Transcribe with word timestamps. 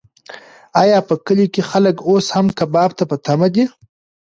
ایا 0.81 0.99
په 1.07 1.13
کلي 1.25 1.47
کې 1.53 1.61
خلک 1.69 1.95
اوس 2.09 2.25
هم 2.35 2.47
کباب 2.57 2.89
ته 2.97 3.03
په 3.09 3.15
تمه 3.25 3.47
دي؟ 3.53 3.65